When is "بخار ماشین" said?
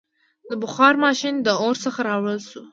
0.61-1.35